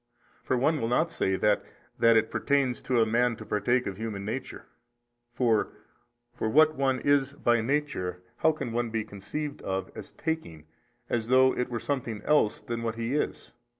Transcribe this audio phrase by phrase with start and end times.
[0.43, 1.63] for one will not say that
[1.99, 4.65] that it pertains to a man to partake of human nature:
[5.31, 5.65] for
[6.39, 10.67] |248 what one is by nature how can one be conceived of as taking 6
[11.11, 13.51] as though it were something else than what he is?